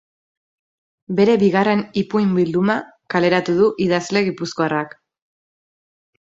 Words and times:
Bere 1.19 1.35
bigarren 1.43 1.83
ipuin 2.01 2.31
bilduma 2.37 2.77
kaleratu 3.15 3.57
du 3.61 3.69
idazle 3.87 4.25
gipuzkoarrak. 4.31 4.99